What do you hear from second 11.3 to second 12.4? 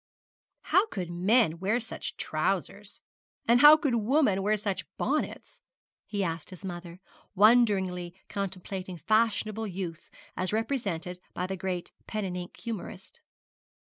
by the great pen and